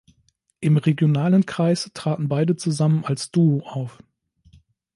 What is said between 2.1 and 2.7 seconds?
beide